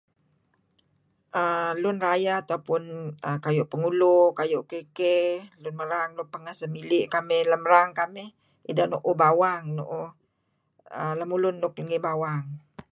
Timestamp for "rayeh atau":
2.05-2.59